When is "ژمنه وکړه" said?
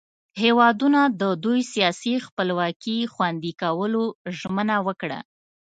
4.39-5.19